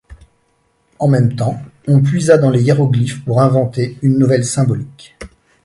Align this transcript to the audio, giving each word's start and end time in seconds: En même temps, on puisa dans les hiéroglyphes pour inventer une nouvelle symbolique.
En 0.97 1.07
même 1.07 1.35
temps, 1.35 1.61
on 1.87 2.01
puisa 2.01 2.39
dans 2.39 2.49
les 2.49 2.63
hiéroglyphes 2.63 3.23
pour 3.23 3.39
inventer 3.39 3.99
une 4.01 4.17
nouvelle 4.17 4.45
symbolique. 4.45 5.15